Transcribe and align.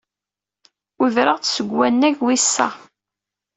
Udreɣ-d 1.03 1.45
seg 1.47 1.67
wannag 1.73 2.17
wis 2.25 2.45
sa. 2.53 2.69